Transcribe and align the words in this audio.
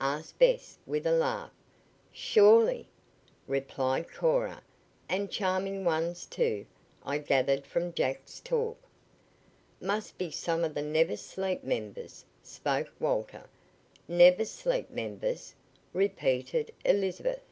asked 0.00 0.36
Bess 0.40 0.76
with 0.84 1.06
a 1.06 1.12
laugh. 1.12 1.52
"Surely," 2.10 2.88
replied 3.46 4.10
Cora; 4.12 4.60
"and 5.08 5.30
charming 5.30 5.84
ones, 5.84 6.26
too, 6.26 6.66
I 7.04 7.18
gathered 7.18 7.64
from 7.64 7.92
Jack's 7.92 8.40
talk." 8.40 8.78
"Must 9.80 10.18
be 10.18 10.28
some 10.32 10.64
of 10.64 10.74
the 10.74 10.82
Never 10.82 11.16
Sleep 11.16 11.62
members," 11.62 12.24
spoke 12.42 12.90
Walter. 12.98 13.48
"Never 14.08 14.44
Sleep 14.44 14.90
members?" 14.90 15.54
repeated 15.92 16.72
Elizabeth. 16.84 17.44